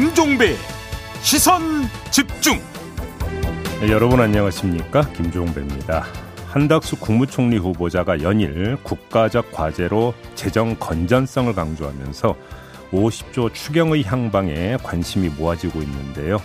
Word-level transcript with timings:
김종배 0.00 0.56
시선 1.20 1.60
집중. 2.10 2.58
네, 3.82 3.90
여러분 3.90 4.18
안녕하십니까? 4.18 5.02
김종배입니다. 5.10 6.06
한덕수 6.46 6.96
국무총리 6.96 7.58
후보자가 7.58 8.22
연일 8.22 8.78
국가적 8.82 9.52
과제로 9.52 10.14
재정 10.34 10.74
건전성을 10.76 11.52
강조하면서 11.52 12.34
50조 12.92 13.52
추경의 13.52 14.04
향방에 14.04 14.78
관심이 14.82 15.28
모아지고 15.28 15.82
있는데요. 15.82 16.40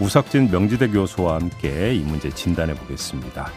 우석진 0.00 0.50
명지대 0.50 0.88
교수와 0.88 1.36
함께 1.36 1.94
이 1.94 2.00
문제 2.00 2.30
진단해 2.30 2.74
보겠습니다 2.74 3.52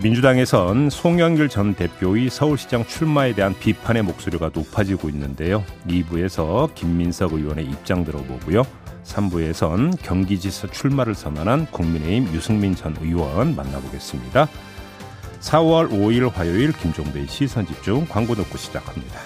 민주당에선 0.00 0.90
송영길 0.90 1.48
전 1.48 1.74
대표의 1.74 2.30
서울시장 2.30 2.86
출마에 2.86 3.34
대한 3.34 3.54
비판의 3.58 4.02
목소리가 4.02 4.50
높아지고 4.52 5.08
있는데요. 5.10 5.64
2부에서 5.86 6.74
김민석 6.74 7.34
의원의 7.34 7.66
입장 7.66 8.04
들어보고요. 8.04 8.64
3부에선 9.04 10.00
경기지사 10.02 10.68
출마를 10.68 11.14
선언한 11.14 11.66
국민의힘 11.66 12.34
유승민 12.34 12.74
전 12.74 12.96
의원 13.00 13.54
만나보겠습니다. 13.54 14.48
4월 15.40 15.90
5일 15.90 16.32
화요일 16.32 16.72
김종배의 16.72 17.26
시선집중 17.26 18.06
광고 18.08 18.34
듣고 18.34 18.56
시작합니다. 18.56 19.20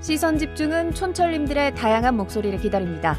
시선 0.00 0.38
집중은 0.38 0.94
촌철님들의 0.94 1.74
다양한 1.74 2.16
목소리를 2.16 2.58
기다립니다. 2.60 3.18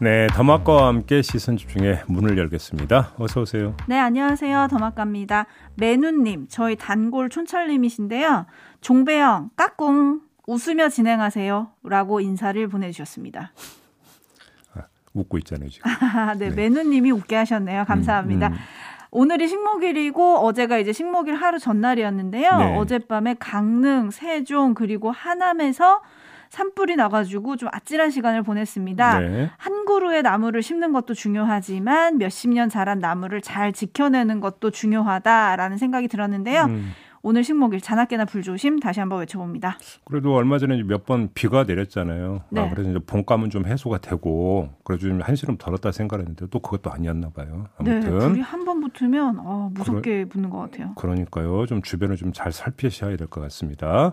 네, 0.00 0.28
더마과와 0.28 0.86
함께 0.86 1.22
시선 1.22 1.56
집중의 1.56 2.02
문을 2.06 2.38
열겠습니다. 2.38 3.14
어서 3.18 3.40
오세요. 3.40 3.74
네, 3.88 3.98
안녕하세요. 3.98 4.68
더마과입니다. 4.70 5.46
매누님, 5.74 6.46
저희 6.48 6.76
단골 6.76 7.28
촌철님이신데요. 7.30 8.46
종배형, 8.80 9.50
까꿍, 9.56 10.20
웃으며 10.46 10.88
진행하세요. 10.88 11.70
라고 11.82 12.20
인사를 12.20 12.68
보내주셨습니다. 12.68 13.52
아, 14.76 14.82
웃고 15.14 15.36
있잖아요, 15.38 15.68
지금. 15.68 15.90
네, 16.38 16.48
네, 16.48 16.54
매누님이 16.54 17.10
웃게 17.10 17.34
하셨네요. 17.34 17.84
감사합니다. 17.84 18.48
음, 18.48 18.52
음. 18.52 18.58
오늘이 19.10 19.48
식목일이고 19.48 20.36
어제가 20.36 20.78
이제 20.78 20.92
식목일 20.92 21.34
하루 21.34 21.58
전날이었는데요. 21.58 22.56
네. 22.56 22.76
어젯밤에 22.76 23.34
강릉, 23.40 24.12
세종 24.12 24.74
그리고 24.74 25.10
하남에서 25.10 26.02
산불이 26.50 26.96
나가지고 26.96 27.56
좀 27.56 27.68
아찔한 27.72 28.10
시간을 28.10 28.42
보냈습니다. 28.42 29.20
네. 29.20 29.50
한 29.56 29.84
그루의 29.84 30.22
나무를 30.22 30.62
심는 30.62 30.92
것도 30.92 31.14
중요하지만 31.14 32.18
몇십 32.18 32.50
년 32.50 32.68
자란 32.68 32.98
나무를 32.98 33.40
잘 33.40 33.72
지켜내는 33.72 34.40
것도 34.40 34.70
중요하다라는 34.70 35.76
생각이 35.78 36.08
들었는데요. 36.08 36.64
음. 36.64 36.92
오늘 37.20 37.42
식목일 37.42 37.80
자나깨나 37.80 38.26
불조심 38.26 38.78
다시 38.78 39.00
한번 39.00 39.18
외쳐봅니다. 39.18 39.76
그래도 40.04 40.36
얼마 40.36 40.56
전에 40.58 40.80
몇 40.84 41.04
번 41.04 41.28
비가 41.34 41.64
내렸잖아요. 41.64 42.42
아, 42.42 42.46
네. 42.50 42.60
아, 42.60 42.70
그래서 42.70 42.90
이제 42.90 42.98
봄감은 43.04 43.50
좀 43.50 43.66
해소가 43.66 43.98
되고 43.98 44.70
그래도 44.84 45.08
좀 45.08 45.20
한시름 45.20 45.56
덜었다 45.58 45.90
생각했는데 45.90 46.46
또 46.50 46.60
그것도 46.60 46.92
아니었나 46.92 47.30
봐요. 47.30 47.66
네, 47.80 47.92
아무튼 47.96 48.18
네, 48.18 48.28
불이 48.28 48.40
한 48.40 48.64
번 48.64 48.80
붙으면 48.80 49.38
어, 49.40 49.68
무섭게 49.74 50.18
그러, 50.24 50.28
붙는 50.28 50.50
것 50.50 50.58
같아요. 50.58 50.92
그러니까요. 50.94 51.66
좀 51.66 51.82
주변을 51.82 52.16
좀 52.16 52.32
잘 52.32 52.52
살피셔야 52.52 53.16
될 53.16 53.26
것 53.26 53.40
같습니다. 53.40 54.12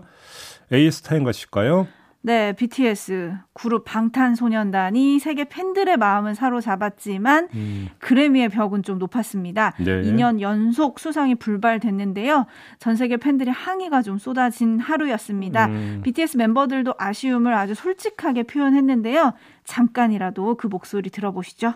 에이스타인 0.72 1.22
가실까요? 1.22 1.86
네, 2.26 2.52
BTS 2.54 3.36
그룹 3.52 3.84
방탄소년단이 3.84 5.20
세계 5.20 5.44
팬들의 5.44 5.96
마음은 5.96 6.34
사로잡았지만 6.34 7.48
음. 7.54 7.88
그래미의 8.00 8.48
벽은 8.48 8.82
좀 8.82 8.98
높았습니다. 8.98 9.74
네. 9.78 10.02
2년 10.02 10.40
연속 10.40 10.98
수상이 10.98 11.36
불발됐는데요. 11.36 12.46
전 12.80 12.96
세계 12.96 13.16
팬들의 13.16 13.54
항의가 13.54 14.02
좀 14.02 14.18
쏟아진 14.18 14.80
하루였습니다. 14.80 15.66
음. 15.66 16.00
BTS 16.02 16.36
멤버들도 16.38 16.94
아쉬움을 16.98 17.54
아주 17.54 17.76
솔직하게 17.76 18.42
표현했는데요. 18.42 19.32
잠깐이라도 19.62 20.56
그 20.56 20.66
목소리 20.66 21.10
들어보시죠. 21.10 21.74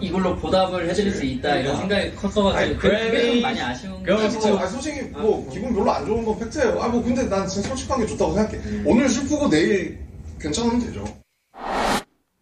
이걸로 0.00 0.36
보답을 0.36 0.88
해드릴 0.88 1.12
수 1.12 1.24
있다 1.24 1.56
이런 1.56 1.76
생각이 1.76 2.14
컸어가지고 2.14 2.78
그, 2.78 2.88
그게 2.88 3.32
좀 3.32 3.42
많이 3.42 3.60
아쉬운 3.60 4.02
거 4.02 4.16
같아요. 4.16 4.54
뭐, 4.56 4.66
솔직히 4.66 5.00
뭐 5.10 5.48
기분 5.50 5.74
별로 5.74 5.90
안 5.92 6.04
좋은 6.06 6.24
건 6.24 6.38
팩트예요. 6.38 6.80
아 6.82 6.88
뭐 6.88 7.02
근데 7.02 7.28
난 7.28 7.46
진짜 7.46 7.68
솔직한 7.68 8.00
게 8.00 8.06
좋다고 8.06 8.34
생각해. 8.34 8.56
음. 8.58 8.84
오늘 8.86 9.08
슬프고 9.08 9.48
내일 9.50 9.98
괜찮으면 10.40 10.80
되죠. 10.80 11.04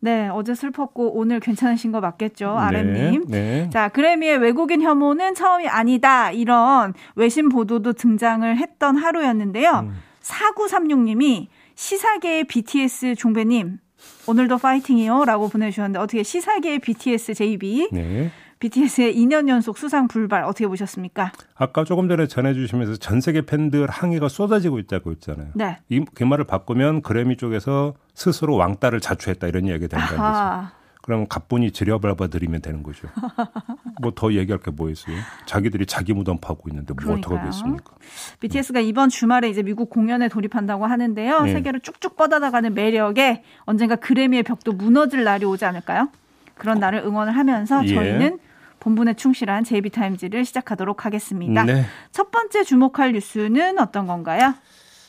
네, 0.00 0.28
어제 0.28 0.54
슬펐고 0.54 1.16
오늘 1.18 1.40
괜찮으신 1.40 1.90
거 1.90 2.00
맞겠죠, 2.00 2.44
네, 2.52 2.58
아렘님. 2.58 3.24
네. 3.26 3.70
자, 3.72 3.88
그래미의 3.88 4.36
외국인 4.36 4.82
혐오는 4.82 5.34
처음이 5.34 5.66
아니다 5.66 6.30
이런 6.30 6.92
외신 7.16 7.48
보도도 7.48 7.94
등장을 7.94 8.54
했던 8.58 8.96
하루였는데요. 8.98 9.70
음. 9.88 9.94
4936님이 10.20 11.46
시사계의 11.74 12.44
BTS 12.44 13.14
종배님 13.14 13.78
오늘도 14.26 14.58
파이팅이요. 14.58 15.24
라고 15.24 15.48
보내주셨는데, 15.48 15.98
어떻게 15.98 16.22
시사계의 16.22 16.78
BTS 16.80 17.34
JB. 17.34 17.88
네. 17.92 18.30
BTS의 18.60 19.14
2년 19.16 19.48
연속 19.48 19.76
수상 19.76 20.08
불발 20.08 20.44
어떻게 20.44 20.66
보셨습니까? 20.66 21.32
아까 21.54 21.84
조금 21.84 22.08
전에 22.08 22.26
전해주시면서 22.26 22.96
전 22.96 23.20
세계 23.20 23.42
팬들 23.42 23.88
항의가 23.90 24.28
쏟아지고 24.28 24.78
있다고 24.78 25.10
했잖아요. 25.10 25.48
네. 25.54 25.78
이, 25.88 26.02
그 26.14 26.24
말을 26.24 26.44
바꾸면 26.44 27.02
그래미 27.02 27.36
쪽에서 27.36 27.94
스스로 28.14 28.56
왕따를 28.56 29.00
자초했다 29.00 29.48
이런 29.48 29.66
이야기가 29.66 29.88
된다는 29.88 30.16
거죠. 30.16 30.83
그럼 31.04 31.26
가뿐히 31.28 31.70
들여밟아 31.70 32.28
드리면 32.28 32.62
되는 32.62 32.82
거죠. 32.82 33.08
뭐 34.00 34.10
더 34.14 34.32
얘기할 34.32 34.58
게 34.62 34.70
뭐 34.70 34.88
있어요? 34.88 35.14
자기들이 35.44 35.84
자기 35.84 36.14
무덤 36.14 36.38
파고 36.38 36.70
있는데 36.70 36.94
뭐 36.94 37.14
어떻게 37.14 37.34
하겠습니까? 37.34 37.92
BTS가 38.40 38.80
이번 38.80 39.10
주말에 39.10 39.50
이제 39.50 39.62
미국 39.62 39.90
공연에 39.90 40.28
돌입한다고 40.28 40.86
하는데요. 40.86 41.42
네. 41.42 41.52
세계를 41.52 41.80
쭉쭉 41.80 42.16
뻗어나가는 42.16 42.72
매력에 42.72 43.42
언젠가 43.66 43.96
그래미의 43.96 44.44
벽도 44.44 44.72
무너질 44.72 45.24
날이 45.24 45.44
오지 45.44 45.66
않을까요? 45.66 46.08
그런 46.54 46.78
날을 46.78 47.00
응원을 47.00 47.36
하면서 47.36 47.84
예. 47.84 47.94
저희는 47.94 48.38
본분에 48.80 49.12
충실한 49.14 49.64
JB타임즈를 49.64 50.44
시작하도록 50.46 51.04
하겠습니다. 51.04 51.64
네. 51.64 51.84
첫 52.12 52.30
번째 52.30 52.64
주목할 52.64 53.12
뉴스는 53.12 53.78
어떤 53.78 54.06
건가요? 54.06 54.54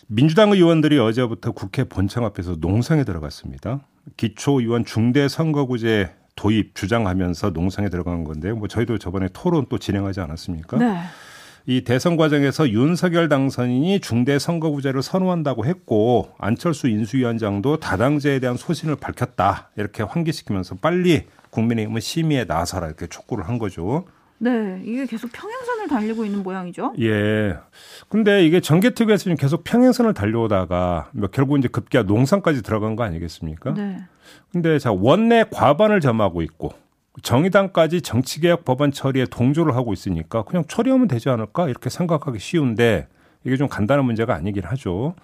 민주당 0.07 0.51
의원들이 0.51 0.99
어제부터 0.99 1.51
국회 1.51 1.83
본청 1.83 2.25
앞에서 2.25 2.57
농성에 2.59 3.03
들어갔습니다. 3.03 3.81
기초의원 4.17 4.85
중대선거구제 4.85 6.13
도입 6.35 6.75
주장하면서 6.75 7.51
농성에 7.51 7.89
들어간 7.89 8.23
건데요. 8.23 8.55
뭐 8.55 8.67
저희도 8.67 8.97
저번에 8.99 9.29
토론 9.33 9.65
또 9.69 9.77
진행하지 9.77 10.19
않았습니까? 10.19 10.77
네. 10.77 10.97
이 11.67 11.83
대선 11.83 12.15
과정에서 12.15 12.69
윤석열 12.69 13.27
당선인이 13.27 13.99
중대 14.01 14.37
선거구제를 14.37 15.01
선호한다고 15.01 15.65
했고 15.65 16.29
안철수 16.37 16.87
인수위원장도 16.87 17.79
다당제에 17.79 18.39
대한 18.39 18.55
소신을 18.55 18.97
밝혔다 18.97 19.71
이렇게 19.75 20.03
환기시키면서 20.03 20.75
빨리 20.75 21.23
국민의힘은 21.49 22.01
심의에 22.01 22.43
나서라 22.43 22.85
이렇게 22.85 23.07
촉구를 23.07 23.47
한 23.47 23.57
거죠. 23.57 24.05
네, 24.37 24.81
이게 24.83 25.05
계속 25.05 25.31
평행선을 25.31 25.87
달리고 25.87 26.25
있는 26.25 26.43
모양이죠. 26.43 26.93
예. 26.99 27.57
근데 28.09 28.45
이게 28.45 28.59
전개특위에서 28.59 29.23
지금 29.23 29.37
계속 29.37 29.63
평행선을 29.63 30.13
달려오다가 30.13 31.09
뭐 31.13 31.29
결국 31.31 31.57
이제 31.57 31.67
급기야 31.67 32.03
농상까지 32.03 32.61
들어간 32.61 32.95
거 32.95 33.03
아니겠습니까? 33.03 33.73
네. 33.73 33.97
근데 34.51 34.77
자, 34.79 34.91
원내 34.91 35.45
과반을 35.51 36.01
점하고 36.01 36.41
있고 36.41 36.73
정의당까지 37.21 38.01
정치개혁 38.01 38.65
법안 38.65 38.91
처리에 38.91 39.25
동조를 39.25 39.75
하고 39.75 39.93
있으니까 39.93 40.43
그냥 40.43 40.65
처리하면 40.67 41.07
되지 41.07 41.29
않을까 41.29 41.69
이렇게 41.69 41.89
생각하기 41.89 42.39
쉬운데 42.39 43.07
이게 43.45 43.55
좀 43.57 43.69
간단한 43.69 44.03
문제가 44.03 44.35
아니긴 44.35 44.65
하죠. 44.65 45.15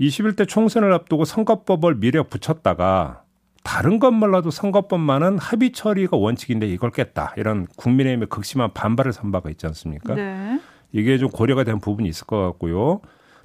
21대 0.00 0.46
총선을 0.46 0.92
앞두고 0.92 1.24
선거법을 1.24 1.96
미래 1.96 2.22
붙였다가 2.22 3.22
다른 3.66 3.98
것 3.98 4.12
몰라도 4.12 4.50
선거법만은 4.50 5.38
합의 5.38 5.72
처리가 5.72 6.16
원칙인데 6.16 6.68
이걸 6.68 6.92
깼다. 6.92 7.34
이런 7.36 7.66
국민의힘의 7.76 8.28
극심한 8.28 8.72
반발을 8.72 9.12
산 9.12 9.32
바가 9.32 9.50
있지 9.50 9.66
않습니까? 9.66 10.14
네. 10.14 10.60
이게 10.92 11.18
좀 11.18 11.28
고려가 11.28 11.64
된 11.64 11.80
부분이 11.80 12.08
있을 12.08 12.28
것 12.28 12.40
같고요. 12.42 13.00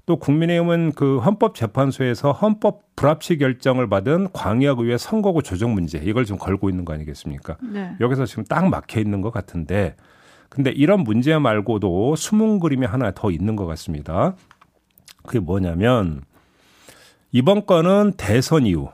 또 0.06 0.18
국민의힘은 0.18 0.92
그 0.96 1.18
헌법재판소에서 1.18 2.34
헌법 2.34 2.96
불합치 2.96 3.40
결정을 3.40 3.90
받은 3.90 4.28
광역의회 4.32 5.00
선거구 5.00 5.42
조정 5.42 5.74
문제 5.74 5.98
이걸 5.98 6.26
좀 6.26 6.38
걸고 6.38 6.70
있는 6.70 6.86
거 6.86 6.94
아니겠습니까? 6.94 7.58
네. 7.74 7.96
여기서 8.00 8.28
지금 8.28 8.44
딱 8.44 8.70
막혀 8.70 9.00
있는 9.00 9.22
것 9.22 9.32
같은데 9.32 9.96
근데 10.50 10.70
이런 10.70 11.00
문제 11.00 11.36
말고도 11.36 12.16
숨은 12.16 12.60
그림이 12.60 12.86
하나 12.86 13.10
더 13.10 13.32
있는 13.32 13.56
것 13.56 13.66
같습니다. 13.66 14.36
그게 15.26 15.40
뭐냐면 15.40 16.22
이번 17.32 17.66
건은 17.66 18.14
대선 18.18 18.68
이후 18.68 18.90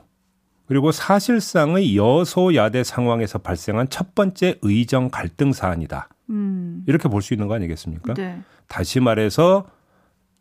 그리고 0.68 0.92
사실상의 0.92 1.96
여소야대 1.96 2.84
상황에서 2.84 3.38
발생한 3.38 3.88
첫 3.88 4.14
번째 4.14 4.58
의정 4.62 5.08
갈등 5.10 5.52
사안이다. 5.52 6.08
음. 6.30 6.84
이렇게 6.86 7.08
볼 7.08 7.22
수 7.22 7.32
있는 7.34 7.48
거 7.48 7.54
아니겠습니까? 7.54 8.14
네. 8.14 8.40
다시 8.66 9.00
말해서 9.00 9.66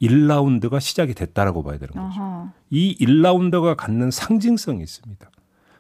1라운드가 0.02 0.80
시작이 0.82 1.14
됐다라고 1.14 1.64
봐야 1.64 1.78
되는 1.78 1.94
거죠. 1.94 2.22
어허. 2.22 2.50
이 2.70 2.98
1라운드가 3.00 3.76
갖는 3.78 4.12
상징성이 4.12 4.84
있습니다. 4.84 5.30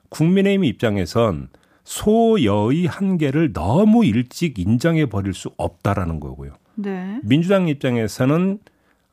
국민의힘 0.09 0.63
입장에선 0.63 1.49
소여의 1.83 2.85
한계를 2.85 3.53
너무 3.53 4.05
일찍 4.05 4.59
인정해 4.59 5.05
버릴 5.07 5.33
수 5.33 5.51
없다라는 5.57 6.19
거고요. 6.21 6.53
네. 6.75 7.19
민주당 7.23 7.67
입장에서는 7.67 8.59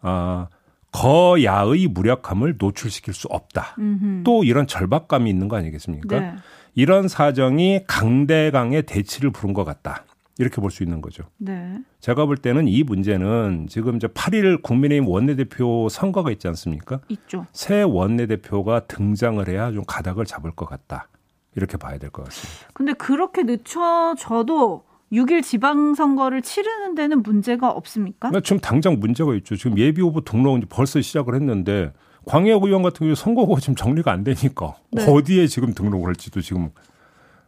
아 0.01 0.47
거야의 0.95 1.89
무력함을 1.89 2.55
노출시킬 2.57 3.15
수 3.15 3.27
없다. 3.29 3.75
음흠. 3.79 4.23
또 4.25 4.45
이런 4.45 4.69
절박감이 4.69 5.29
있는 5.29 5.49
거 5.49 5.57
아니겠습니까? 5.57 6.21
네. 6.21 6.35
이런 6.75 7.09
사정이 7.09 7.81
강대강의 7.89 8.85
대치를 8.85 9.31
부른 9.33 9.55
것 9.55 9.65
같다. 9.65 10.05
이렇게 10.39 10.61
볼 10.61 10.71
수 10.71 10.83
있는 10.85 11.01
거죠. 11.01 11.25
네. 11.39 11.79
제가 12.01 12.27
볼 12.27 12.37
때는 12.37 12.69
이 12.69 12.83
문제는 12.85 13.67
지금 13.69 13.97
이제 13.97 14.07
8일 14.07 14.63
국민의힘 14.63 15.09
원내대표 15.09 15.89
선거가 15.89 16.31
있지 16.31 16.47
않습니까? 16.49 17.01
있죠. 17.09 17.47
새 17.53 17.83
원내대표가 17.83 18.87
등장을 18.87 19.47
해야 19.49 19.73
좀 19.73 19.85
가닥을 19.87 20.25
잡을 20.27 20.53
것 20.53 20.67
같다. 20.67 21.09
이렇게 21.57 21.77
봐야 21.77 21.99
될 21.99 22.11
것 22.11 22.25
같습니다. 22.25 22.69
근데 22.73 22.93
그렇게 22.95 23.43
늦춰져도 23.45 24.85
6일 25.15 25.43
지방선거를 25.43 26.43
치르는 26.43 26.95
데는 26.95 27.23
문제가 27.23 27.71
없습니까? 27.71 28.31
네, 28.31 28.41
지금 28.43 28.59
당장 28.61 28.99
문제가 28.99 29.35
있죠. 29.37 29.57
지금 29.57 29.79
예비 29.79 30.03
후보 30.03 30.21
등록은 30.23 30.65
벌써 30.69 31.01
시작을 31.01 31.35
했는데 31.35 31.93
광역 32.27 32.65
의원 32.65 32.83
같은 32.83 33.07
경우 33.07 33.15
선거가 33.15 33.61
지금 33.61 33.75
정리가 33.75 34.11
안 34.11 34.25
되니까 34.25 34.75
네. 34.93 35.07
어디에 35.07 35.47
지금 35.47 35.73
등록을 35.75 36.09
할지도 36.09 36.41
지금 36.41 36.71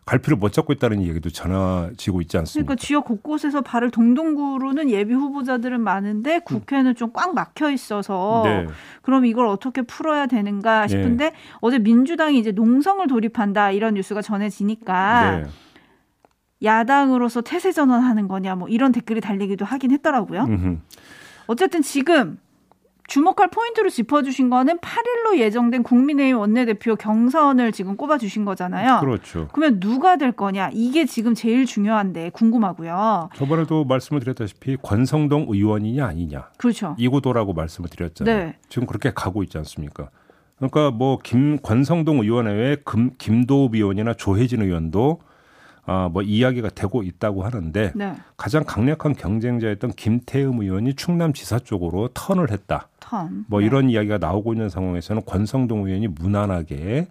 갈피를 0.05 0.37
못 0.37 0.53
잡고 0.53 0.73
있다는 0.73 1.03
얘기도 1.03 1.31
전해지고 1.31 2.21
있지 2.21 2.39
않습니까? 2.39 2.67
그러니까 2.67 2.87
지역 2.87 3.07
곳곳에서 3.07 3.63
발을 3.63 3.91
동동 3.91 4.35
구르는 4.37 4.89
예비 4.91 5.13
후보자들은 5.15 5.81
많은데 5.81 6.39
국회는 6.41 6.95
좀 6.95 7.11
꽉 7.13 7.35
막혀 7.35 7.71
있어서 7.73 8.43
네. 8.45 8.67
그럼 9.03 9.27
이걸 9.27 9.47
어떻게 9.47 9.83
풀어야 9.83 10.27
되는가 10.27 10.87
싶은데 10.87 11.31
네. 11.31 11.37
어제 11.61 11.79
민주당이 11.81 12.39
이제 12.39 12.53
농성을 12.53 13.05
돌입한다 13.09 13.73
이런 13.73 13.95
뉴스가 13.95 14.23
전해지니까 14.23 15.37
네. 15.39 15.45
야당으로서 16.63 17.43
태세 17.43 17.73
전환하는 17.73 18.29
거냐 18.29 18.55
뭐 18.55 18.69
이런 18.69 18.93
댓글이 18.93 19.21
달리기도 19.21 19.65
하긴 19.65 19.91
했더라고요. 19.93 20.45
음흠. 20.45 20.79
어쨌든 21.49 21.83
지금 21.83 22.39
주목할 23.09 23.51
포인트로 23.51 23.89
짚어주신 23.89 24.51
거는 24.51 24.79
8일로 24.79 25.39
예정된 25.39 25.85
국민의힘 25.85 26.39
원내대표 26.39 26.97
경선을 26.97 27.71
지금 27.71 27.97
꼽아주신 27.97 28.45
거잖아요. 28.45 28.99
그렇죠. 28.99 29.47
그러면 29.53 29.79
누가 29.79 30.17
될 30.17 30.33
거냐 30.33 30.71
이게 30.73 31.05
지금 31.05 31.35
제일 31.35 31.67
중요한데 31.67 32.31
궁금하고요. 32.31 33.31
저번에도 33.37 33.85
말씀을 33.85 34.21
드렸다시피 34.21 34.77
권성동 34.83 35.47
의원이냐 35.49 36.05
아니냐. 36.05 36.49
그렇죠. 36.59 36.97
이구도라고 36.99 37.53
말씀을 37.53 37.89
드렸잖아요. 37.91 38.37
네. 38.37 38.57
지금 38.69 38.89
그렇게 38.89 39.13
가고 39.15 39.45
있지 39.45 39.57
않습니까? 39.59 40.11
그러니까 40.57 40.91
뭐 40.91 41.19
김 41.23 41.59
권성동 41.63 42.21
의원 42.21 42.47
외에 42.47 42.77
금, 42.85 43.11
김도읍 43.19 43.75
의원이나 43.77 44.15
조혜진 44.15 44.63
의원도 44.63 45.21
아, 45.87 46.09
뭐 46.13 46.23
이야기가 46.23 46.71
되고 46.71 47.03
있다고 47.03 47.45
하는데 47.45 47.93
네. 47.95 48.15
가장 48.37 48.65
강력한 48.65 49.15
경쟁자였던 49.15 49.93
김태흠 49.93 50.61
의원이 50.61 50.95
충남지사 50.95 51.61
쪽으로 51.61 52.09
턴을 52.13 52.51
했다. 52.51 52.89
턴. 52.99 53.45
뭐 53.49 53.61
네. 53.61 53.67
이런 53.67 53.89
이야기가 53.89 54.19
나오고 54.19 54.53
있는 54.53 54.69
상황에서는 54.69 55.23
권성동 55.25 55.87
의원이 55.87 56.09
무난하게 56.09 57.09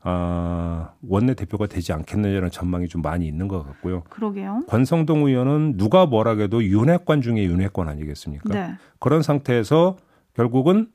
아, 0.00 0.92
원내 1.06 1.34
대표가 1.34 1.66
되지 1.66 1.92
않겠느냐는 1.92 2.50
전망이 2.50 2.88
좀 2.88 3.02
많이 3.02 3.26
있는 3.26 3.48
것 3.48 3.66
같고요. 3.66 4.02
그러게요. 4.08 4.62
권성동 4.68 5.26
의원은 5.26 5.76
누가 5.76 6.06
뭐라 6.06 6.36
해도 6.36 6.64
윤회관 6.64 7.20
중에 7.20 7.44
윤회관 7.44 7.88
아니겠습니까? 7.88 8.54
네. 8.54 8.74
그런 8.98 9.22
상태에서 9.22 9.96
결국은 10.32 10.88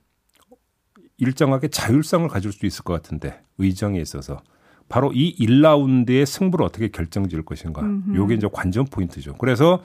일정하게 1.18 1.68
자율성을 1.68 2.28
가질 2.30 2.52
수 2.52 2.66
있을 2.66 2.84
것 2.84 2.94
같은데 2.94 3.42
의정에 3.60 4.00
있어서 4.00 4.42
바로 4.92 5.12
이 5.14 5.34
1라운드의 5.40 6.26
승부를 6.26 6.66
어떻게 6.66 6.90
결정지을 6.90 7.44
것인가. 7.44 7.82
음흠. 7.82 8.16
요게 8.16 8.36
이제 8.36 8.48
관전 8.52 8.86
포인트죠. 8.92 9.36
그래서 9.38 9.82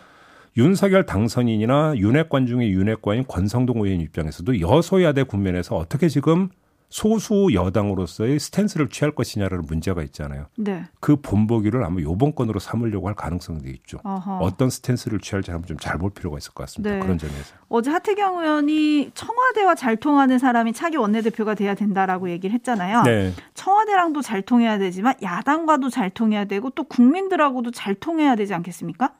윤석열 0.56 1.06
당선인이나 1.06 1.94
윤핵관 1.96 2.46
중에 2.46 2.68
윤핵관인 2.70 3.24
권성동 3.28 3.84
의원 3.84 4.00
입장에서도 4.00 4.60
여소야대 4.60 5.22
국면에서 5.24 5.76
어떻게 5.76 6.08
지금 6.08 6.48
소수 6.88 7.48
여당으로서의 7.52 8.38
스탠스를 8.38 8.88
취할 8.88 9.12
것이냐라는 9.12 9.64
문제가 9.66 10.04
있잖아요. 10.04 10.46
네. 10.56 10.84
그 11.00 11.16
본보기를 11.16 11.82
아마 11.84 12.00
요번 12.00 12.32
건으로 12.32 12.60
삼으려고 12.60 13.08
할 13.08 13.16
가능성도 13.16 13.68
있죠. 13.70 13.98
어허. 14.04 14.38
어떤 14.38 14.70
스탠스를 14.70 15.18
취할지 15.18 15.50
한번 15.50 15.66
좀 15.66 15.76
잘 15.78 15.98
볼 15.98 16.10
필요가 16.10 16.38
있을 16.38 16.52
것 16.54 16.62
같습니다. 16.62 16.94
네. 16.94 17.00
그런 17.00 17.18
점에서. 17.18 17.54
어제 17.68 17.90
하태경 17.90 18.38
의원이 18.40 19.10
청와대와 19.14 19.74
잘 19.74 19.96
통하는 19.96 20.38
사람이 20.38 20.72
차기 20.74 20.96
원내대표가 20.96 21.54
돼야 21.54 21.74
된다라고 21.74 22.30
얘기를 22.30 22.54
했잖아요. 22.54 23.02
네. 23.02 23.32
청와대랑도 23.66 24.22
잘 24.22 24.42
통해야 24.42 24.78
되지만 24.78 25.14
야당과도 25.22 25.90
잘 25.90 26.08
통해야 26.08 26.44
되고 26.44 26.70
또 26.70 26.84
국민들하고도 26.84 27.72
잘 27.72 27.96
통해야 27.96 28.36
되지 28.36 28.54
않겠습니까? 28.54 29.14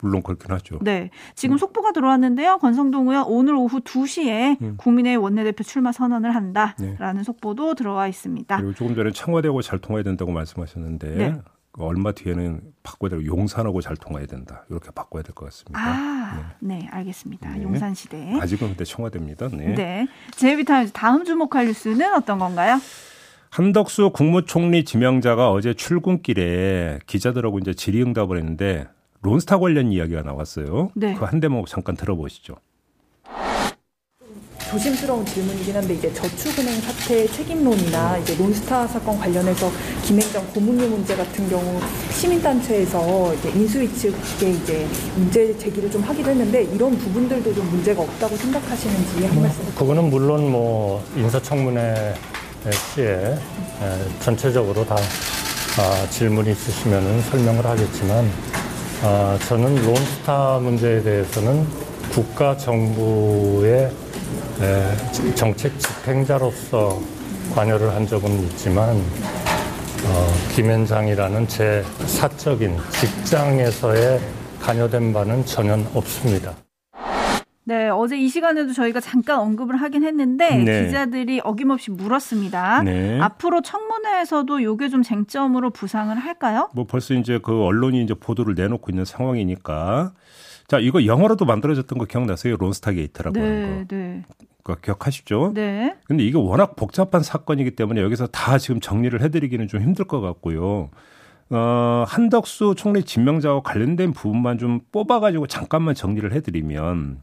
물론 0.00 0.22
그렇긴 0.22 0.50
하죠. 0.52 0.78
네. 0.80 1.10
지금 1.34 1.56
음. 1.56 1.58
속보가 1.58 1.92
들어왔는데요. 1.92 2.56
권성동 2.60 3.10
의원 3.10 3.26
오늘 3.28 3.54
오후 3.54 3.80
2시에 3.80 4.58
음. 4.62 4.74
국민의 4.78 5.18
원내대표 5.18 5.62
출마 5.64 5.92
선언을 5.92 6.34
한다라는 6.34 7.16
네. 7.16 7.22
속보도 7.22 7.74
들어와 7.74 8.08
있습니다. 8.08 8.56
그리고 8.56 8.72
조금 8.72 8.94
전에 8.94 9.10
청와대하고 9.12 9.60
잘 9.60 9.78
통해야 9.78 10.02
된다고 10.02 10.32
말씀하셨는데 10.32 11.08
네. 11.16 11.34
얼마 11.72 12.12
뒤에는 12.12 12.62
바꿔야 12.82 13.10
되고 13.10 13.26
용산하고 13.26 13.82
잘 13.82 13.96
통해야 13.96 14.24
된다. 14.24 14.64
이렇게 14.70 14.90
바꿔야 14.92 15.22
될 15.22 15.34
것 15.34 15.44
같습니다. 15.44 15.78
아, 15.78 16.54
네, 16.60 16.78
네 16.78 16.88
알겠습니다. 16.90 17.50
네. 17.50 17.62
용산 17.62 17.92
시대. 17.92 18.38
아직은 18.40 18.68
근데 18.68 18.84
청와대입니다. 18.84 19.48
네. 19.48 19.74
네. 19.74 20.08
제이비타임즈 20.36 20.92
다음 20.92 21.26
주목할 21.26 21.66
뉴스는 21.66 22.14
어떤 22.14 22.38
건가요? 22.38 22.78
한덕수 23.50 24.10
국무총리 24.10 24.84
지명자가 24.84 25.50
어제 25.50 25.74
출근길에 25.74 27.00
기자들하고 27.06 27.58
이제 27.58 27.74
질의응답을 27.74 28.38
했는데 28.38 28.86
론스타 29.22 29.58
관련 29.58 29.90
이야기가 29.90 30.22
나왔어요. 30.22 30.92
네. 30.94 31.14
그한 31.14 31.40
대목 31.40 31.66
잠깐 31.66 31.96
들어보시죠. 31.96 32.54
조심스러운 34.70 35.26
질문이긴 35.26 35.74
한데 35.74 35.94
이제 35.94 36.12
저축은행 36.14 36.80
사태 36.80 37.26
책임론이나 37.26 38.18
이제 38.18 38.36
론스타 38.36 38.86
사건 38.86 39.18
관련해서 39.18 39.68
김행정 40.04 40.46
고문료 40.52 40.86
문제 40.86 41.16
같은 41.16 41.48
경우 41.48 41.80
시민단체에서 42.12 43.34
이제 43.34 43.50
인수위 43.50 43.92
측에 43.92 44.48
이제 44.48 44.86
문제 45.16 45.58
제기를 45.58 45.90
좀 45.90 46.02
하기도 46.02 46.30
했는데 46.30 46.62
이런 46.62 46.96
부분들도 46.96 47.52
좀 47.52 47.68
문제가 47.68 48.00
없다고 48.00 48.36
생각하시는지 48.36 49.26
한 49.26 49.42
말씀. 49.42 49.64
그거는 49.74 50.08
물론 50.08 50.52
뭐 50.52 51.04
인사청문회 51.16 52.14
시에 52.72 53.36
전체적으로 54.20 54.84
다 54.84 54.96
아, 55.78 56.06
질문이 56.10 56.50
있으시면 56.50 57.22
설명을 57.22 57.64
하겠지만 57.64 58.30
아, 59.02 59.38
저는 59.46 59.76
론스타 59.76 60.58
문제에 60.58 61.02
대해서는 61.02 61.66
국가 62.12 62.56
정부의 62.56 63.90
에, 64.60 65.34
정책 65.34 65.78
집행자로서 65.78 67.00
관여를 67.54 67.94
한 67.94 68.06
적은 68.06 68.42
있지만 68.44 69.02
어, 70.04 70.34
김현장이라는 70.54 71.48
제 71.48 71.84
사적인 72.06 72.76
직장에서의 73.00 74.20
관여된 74.60 75.12
바는 75.12 75.46
전혀 75.46 75.78
없습니다. 75.94 76.54
네, 77.70 77.88
어제 77.88 78.18
이 78.18 78.28
시간에도 78.28 78.72
저희가 78.72 78.98
잠깐 78.98 79.38
언급을 79.38 79.76
하긴 79.76 80.02
했는데 80.02 80.56
네. 80.56 80.86
기자들이 80.86 81.40
어김없이 81.44 81.92
물었습니다. 81.92 82.82
네. 82.82 83.20
앞으로 83.20 83.62
청문회에서도 83.62 84.64
요게 84.64 84.88
좀 84.88 85.04
쟁점으로 85.04 85.70
부상을 85.70 86.16
할까요? 86.18 86.68
뭐 86.74 86.84
벌써 86.84 87.14
이제 87.14 87.38
그 87.40 87.62
언론이 87.62 88.02
이제 88.02 88.12
보도를 88.12 88.56
내놓고 88.56 88.90
있는 88.90 89.04
상황이니까 89.04 90.10
자, 90.66 90.80
이거 90.80 91.06
영화로도 91.06 91.44
만들어졌던 91.44 91.96
거 91.96 92.06
기억나세요? 92.06 92.56
론스타 92.58 92.90
게이트라고 92.90 93.38
네, 93.38 93.40
하는 93.40 93.86
거. 93.86 93.94
네. 93.94 94.24
그 94.64 94.80
기억하시죠? 94.80 95.52
네. 95.54 95.94
근데 96.06 96.24
이게 96.24 96.38
워낙 96.38 96.74
복잡한 96.74 97.22
사건이기 97.22 97.76
때문에 97.76 98.00
여기서 98.02 98.26
다 98.26 98.58
지금 98.58 98.80
정리를 98.80 99.22
해드리기는 99.22 99.68
좀 99.68 99.80
힘들 99.80 100.06
것 100.06 100.20
같고요. 100.20 100.90
어, 101.50 102.04
한덕수 102.08 102.74
총리 102.76 103.04
지명자와 103.04 103.62
관련된 103.62 104.12
부분만 104.12 104.58
좀 104.58 104.80
뽑아가지고 104.90 105.46
잠깐만 105.46 105.94
정리를 105.94 106.32
해드리면 106.32 107.20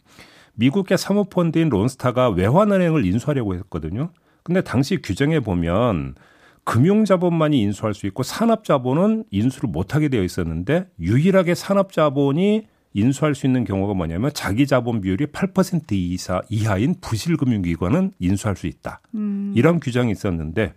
미국의 0.58 0.98
사모펀드인 0.98 1.70
론스타가 1.70 2.30
외환은행을 2.30 3.06
인수하려고 3.06 3.56
했거든요. 3.56 4.10
근데 4.44 4.62
당시 4.62 5.02
규정에 5.02 5.40
보면 5.40 6.16
금융자본만이 6.64 7.62
인수할 7.62 7.94
수 7.94 8.08
있고 8.08 8.24
산업자본은 8.24 9.26
인수를 9.32 9.70
못하게 9.70 10.10
되어 10.10 10.24
있었는데 10.24 10.88
유일하게 11.00 11.56
산업자본이 11.56 12.68
인수할 12.94 13.36
수 13.36 13.46
있는 13.46 13.64
경우가 13.64 13.94
뭐냐면 13.94 14.32
자기 14.34 14.66
자본 14.66 15.02
비율이 15.02 15.28
8% 15.28 15.92
이사 15.92 16.42
이하인 16.50 16.96
부실금융기관은 17.00 18.12
인수할 18.20 18.56
수 18.56 18.68
있다. 18.68 19.02
음. 19.16 19.54
이런 19.56 19.80
규정이 19.80 20.12
있었는데 20.12 20.74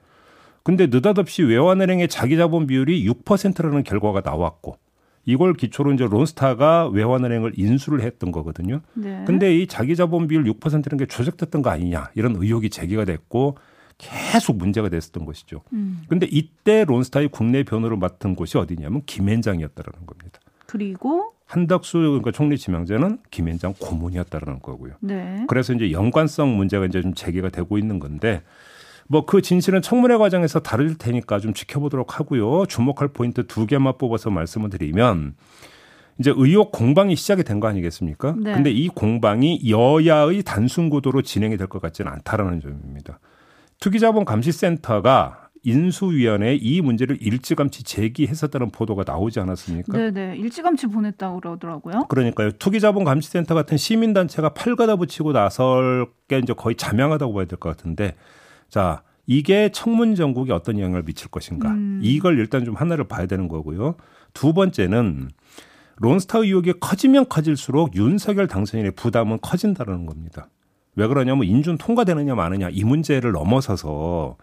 근데 0.63 0.87
느닷없이 0.87 1.43
외환은행의 1.43 2.09
자기 2.09 2.37
자본 2.37 2.67
비율이 2.67 3.09
6%라는 3.09 3.83
결과가 3.83 4.21
나왔고 4.23 4.77
이걸 5.25 5.55
기초로 5.55 5.93
이제 5.93 6.07
론스타가 6.07 6.89
외환은행을 6.89 7.53
인수를 7.57 8.03
했던 8.03 8.33
거거든요. 8.33 8.81
네. 8.95 9.23
근데 9.27 9.57
이 9.57 9.67
자기 9.67 9.95
자본 9.95 10.27
비율 10.29 10.45
6%라는 10.45 10.99
게 10.99 11.07
조작됐던 11.07 11.63
거 11.63 11.71
아니냐 11.71 12.11
이런 12.15 12.37
의혹이 12.37 12.71
제기가 12.71 13.05
됐고 13.05 13.57
계속 13.99 14.57
문제가 14.57 14.89
됐었던 14.89 15.27
것이죠. 15.27 15.63
음. 15.75 16.03
근데 16.09 16.27
이때 16.31 16.85
론스타의 16.85 17.29
국내 17.29 17.63
변호를 17.63 17.99
맡은 17.99 18.35
곳이 18.35 18.57
어디냐면 18.57 19.03
김앤장이었다라는 19.05 20.07
겁니다. 20.07 20.41
그리고 20.67 21.35
한덕수 21.45 21.99
그러니까 21.99 22.31
총리 22.31 22.57
지명자는 22.57 23.19
김앤장 23.31 23.75
고문이었다라는 23.79 24.61
거고요. 24.61 24.95
네. 25.01 25.45
그래서 25.49 25.75
이제 25.75 25.91
연관성 25.91 26.57
문제가 26.57 26.87
이제 26.87 27.03
좀 27.03 27.13
제기가 27.13 27.51
되고 27.51 27.77
있는 27.77 27.99
건데 27.99 28.43
뭐 29.11 29.27
그 29.27 29.43
진실은 29.43 29.83
청문회 29.83 30.17
과정에서 30.19 30.61
다를 30.61 30.97
테니까 30.97 31.41
좀 31.41 31.53
지켜보도록 31.53 32.19
하고요. 32.21 32.67
주목할 32.67 33.09
포인트 33.09 33.45
두 33.47 33.67
개만 33.67 33.95
뽑아서 33.99 34.31
말씀을 34.31 34.71
드리면 34.71 35.35
이제 36.21 36.33
의혹 36.37 36.71
공방이 36.71 37.17
시작이 37.17 37.43
된 37.43 37.59
거 37.61 37.67
아니겠습니까? 37.67 38.37
네. 38.39 38.53
근데 38.53 38.71
이 38.71 38.89
공방이 38.89 39.69
여야의 39.69 40.43
단순 40.45 40.91
구도로 40.91 41.23
진행이 41.23 41.57
될 41.57 41.67
것 41.67 41.83
같지는 41.83 42.13
않다라는 42.13 42.61
점입니다. 42.61 43.19
투기자본 43.81 44.25
감시센터가 44.27 45.49
인수위원회에 45.63 46.55
이 46.55 46.81
문제를 46.81 47.19
일찌감치 47.21 47.83
제기했었다는 47.83 48.71
보도가 48.71 49.03
나오지 49.07 49.41
않았습니까? 49.41 49.93
네네. 49.93 50.37
일찌감치 50.37 50.87
보냈다고 50.87 51.41
그러더라고요. 51.41 52.07
그러니까요. 52.09 52.53
투기자본감시센터 52.53 53.55
같은 53.55 53.77
시민단체가 53.77 54.51
팔가다 54.51 54.97
붙이고 54.97 55.33
나설 55.33 56.07
게 56.29 56.39
이제 56.39 56.53
거의 56.57 56.77
자명하다고 56.77 57.35
봐야 57.35 57.45
될 57.47 57.59
것 57.59 57.77
같은데 57.77 58.15
자, 58.71 59.03
이게 59.27 59.71
청문 59.73 60.15
전국에 60.15 60.53
어떤 60.53 60.79
영향을 60.79 61.03
미칠 61.03 61.29
것인가. 61.29 61.71
음. 61.71 62.01
이걸 62.03 62.39
일단 62.39 62.65
좀 62.65 62.75
하나를 62.75 63.05
봐야 63.05 63.27
되는 63.27 63.49
거고요. 63.49 63.97
두 64.33 64.53
번째는 64.53 65.31
론스타 65.97 66.39
의혹이 66.39 66.75
커지면 66.81 67.29
커질수록 67.29 67.95
윤석열 67.95 68.47
당선인의 68.47 68.93
부담은 68.93 69.39
커진다는 69.43 70.07
겁니다. 70.07 70.49
왜 70.97 71.07
그러냐면 71.07 71.45
인준 71.45 71.79
통과되느냐 71.79 72.35
마느냐 72.35 72.69
이 72.71 72.85
문제를 72.85 73.33
넘어서서 73.33 74.37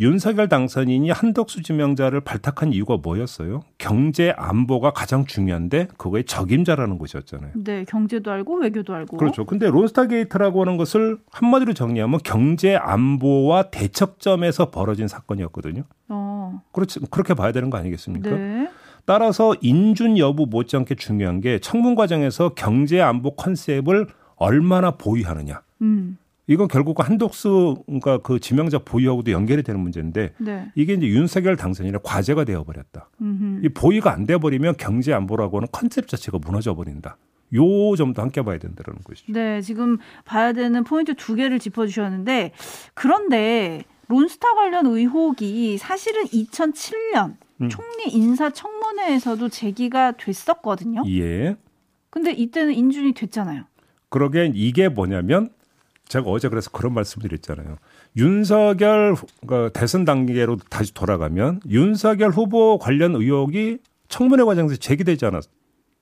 윤석열 0.00 0.48
당선인이 0.48 1.08
한덕수 1.10 1.62
지명자를 1.62 2.20
발탁한 2.20 2.72
이유가 2.72 2.96
뭐였어요? 2.96 3.60
경제 3.78 4.34
안보가 4.36 4.92
가장 4.92 5.24
중요한데 5.24 5.86
그거의 5.96 6.24
적임자라는 6.24 6.98
것이었잖아요. 6.98 7.52
네, 7.54 7.84
경제도 7.84 8.32
알고 8.32 8.58
외교도 8.58 8.92
알고. 8.92 9.16
그렇죠. 9.16 9.44
근데 9.44 9.70
론스타 9.70 10.06
게이트라고 10.08 10.62
하는 10.62 10.76
것을 10.76 11.18
한마디로 11.30 11.74
정리하면 11.74 12.18
경제 12.24 12.74
안보와 12.74 13.70
대척점에서 13.70 14.70
벌어진 14.70 15.06
사건이었거든요. 15.06 15.84
어. 16.08 16.60
그렇지 16.72 17.00
그렇게 17.10 17.34
봐야 17.34 17.52
되는 17.52 17.70
거 17.70 17.78
아니겠습니까? 17.78 18.30
네. 18.30 18.68
따라서 19.06 19.54
인준 19.60 20.18
여부 20.18 20.46
못지않게 20.46 20.96
중요한 20.96 21.40
게 21.40 21.60
청문 21.60 21.94
과정에서 21.94 22.54
경제 22.54 23.00
안보 23.00 23.36
컨셉을 23.36 24.08
얼마나 24.36 24.92
보유하느냐. 24.92 25.62
음. 25.82 26.18
이건 26.46 26.68
결국 26.68 27.06
한독수가 27.06 28.18
그 28.22 28.38
지명자 28.38 28.80
보유하고도 28.80 29.30
연결이 29.32 29.62
되는 29.62 29.80
문제인데 29.80 30.34
네. 30.38 30.70
이게 30.74 30.92
이제 30.94 31.06
윤석열 31.06 31.56
당선인의 31.56 32.00
과제가 32.02 32.44
되어버렸다. 32.44 33.08
음흠. 33.20 33.64
이 33.64 33.68
보유가 33.70 34.12
안 34.12 34.26
돼버리면 34.26 34.74
경제 34.76 35.12
안보라고 35.14 35.58
하는 35.58 35.68
컨셉 35.72 36.06
자체가 36.06 36.38
무너져 36.38 36.74
버린다. 36.74 37.16
요 37.54 37.96
점도 37.96 38.20
함께 38.20 38.42
봐야 38.42 38.58
된다는 38.58 39.00
것이죠. 39.04 39.32
네, 39.32 39.60
지금 39.60 39.98
봐야 40.24 40.52
되는 40.52 40.84
포인트 40.84 41.14
두 41.14 41.34
개를 41.34 41.58
짚어주셨는데 41.58 42.52
그런데 42.94 43.84
론스타 44.08 44.54
관련 44.54 44.86
의혹이 44.86 45.78
사실은 45.78 46.24
2007년 46.24 47.36
음. 47.62 47.68
총리 47.68 48.08
인사청문회에서도 48.10 49.48
제기가 49.48 50.12
됐었거든요. 50.12 51.04
예. 51.08 51.56
근데 52.10 52.32
이때는 52.32 52.74
인준이 52.74 53.12
됐잖아요. 53.14 53.64
그러게 54.08 54.50
이게 54.54 54.88
뭐냐면 54.88 55.50
제가 56.08 56.28
어제 56.30 56.48
그래서 56.48 56.70
그런 56.70 56.92
말씀을 56.94 57.28
드렸잖아요. 57.28 57.76
윤석열 58.16 59.16
그 59.46 59.70
대선 59.72 60.04
단계로 60.04 60.56
다시 60.70 60.92
돌아가면 60.94 61.60
윤석열 61.68 62.30
후보 62.30 62.78
관련 62.78 63.14
의혹이 63.14 63.78
청문회 64.08 64.44
과정에서 64.44 64.76
제기되지 64.76 65.24
않았, 65.26 65.44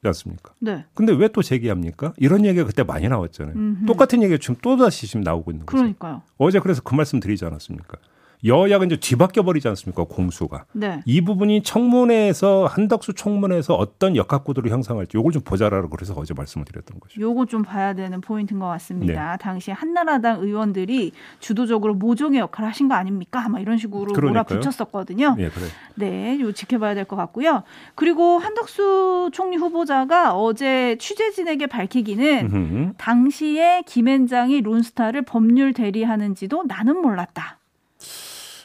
않습니까? 0.05 0.53
네. 0.59 0.85
근데 0.95 1.13
왜 1.13 1.29
또 1.29 1.41
제기합니까? 1.43 2.13
이런 2.17 2.45
얘기가 2.45 2.67
그때 2.67 2.83
많이 2.83 3.09
나왔잖아요. 3.09 3.55
음흠. 3.55 3.87
똑같은 3.87 4.23
얘기가 4.23 4.39
지금 4.39 4.57
또다시 4.61 5.07
지금 5.07 5.21
나오고 5.23 5.53
있는 5.53 5.65
거죠. 5.65 5.77
그러니까요. 5.79 6.23
어제 6.39 6.59
그래서 6.59 6.83
그 6.83 6.95
말씀 6.95 7.21
드리지 7.21 7.45
않았습니까? 7.45 7.99
여야가 8.45 8.85
이제 8.87 8.97
뒤바뀌어 8.97 9.45
버리지 9.45 9.69
않습니까 9.69 10.05
공수가 10.05 10.65
네. 10.73 11.01
이 11.05 11.21
부분이 11.21 11.63
청문회에서 11.63 12.67
한덕수 12.67 13.15
청문회에서 13.15 13.75
어떤 13.75 14.17
역학구도를 14.17 14.71
형성할지 14.71 15.17
요걸 15.17 15.31
좀 15.33 15.43
보자라고 15.43 15.89
그래서 15.89 16.15
어제 16.17 16.35
말씀을 16.35 16.65
드렸던 16.65 16.99
거죠. 16.99 17.21
요거 17.21 17.47
좀 17.47 17.63
봐야 17.63 17.95
되는 17.95 18.21
포인트인 18.21 18.59
것 18.59 18.67
같습니다. 18.67 19.33
네. 19.33 19.39
당시 19.39 19.71
한나라당 19.71 20.41
의원들이 20.41 21.13
주도적으로 21.39 21.95
모종의 21.95 22.41
역할을 22.41 22.69
하신 22.69 22.89
거 22.89 22.95
아닙니까? 22.95 23.49
막 23.49 23.61
이런 23.61 23.79
식으로 23.79 24.13
몰아붙였었거든요. 24.21 25.37
네, 25.37 25.49
그래. 25.49 25.67
네, 25.95 26.41
요 26.41 26.51
지켜봐야 26.53 26.95
될 26.95 27.03
것 27.05 27.17
같고요. 27.17 27.63
그리고 27.95 28.39
한덕수 28.39 29.31
총리 29.33 29.57
후보자가 29.57 30.35
어제 30.35 30.97
취재진에게 30.99 31.67
밝히기는 31.67 32.51
음흠. 32.53 32.93
당시에 32.97 33.83
김앤장이 33.87 34.63
론스타를 34.63 35.23
법률 35.23 35.73
대리하는지도 35.73 36.65
나는 36.67 36.97
몰랐다. 37.03 37.59